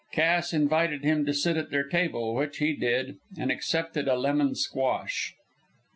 Cass 0.13 0.51
invited 0.51 1.03
him 1.03 1.27
to 1.27 1.33
sit 1.35 1.57
at 1.57 1.69
their 1.69 1.83
table, 1.87 2.33
which 2.33 2.57
he 2.57 2.73
did, 2.73 3.17
and 3.37 3.51
accepted 3.51 4.07
a 4.07 4.15
lemon 4.17 4.55
squash. 4.55 5.35